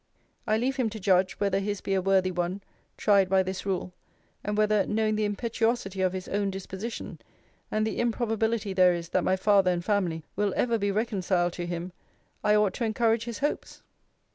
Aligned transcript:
'I 0.47 0.57
leave 0.57 0.75
him 0.77 0.89
to 0.89 0.99
judge, 0.99 1.33
whether 1.33 1.59
his 1.59 1.79
be 1.79 1.93
a 1.93 2.01
worthy 2.01 2.31
one, 2.31 2.61
tried 2.97 3.29
by 3.29 3.43
this 3.43 3.67
rule: 3.67 3.93
And 4.43 4.57
whether, 4.57 4.83
knowing 4.87 5.15
the 5.15 5.25
impetuosity 5.25 6.01
of 6.01 6.11
his 6.13 6.27
own 6.27 6.49
disposition, 6.49 7.19
and 7.69 7.85
the 7.85 7.99
improbability 7.99 8.73
there 8.73 8.95
is 8.95 9.09
that 9.09 9.23
my 9.23 9.35
father 9.35 9.69
and 9.69 9.85
family 9.85 10.23
will 10.35 10.55
ever 10.57 10.79
be 10.79 10.89
reconciled 10.89 11.53
to 11.53 11.67
him, 11.67 11.91
I 12.43 12.55
ought 12.55 12.73
to 12.73 12.83
encourage 12.83 13.25
his 13.25 13.37
hopes? 13.37 13.83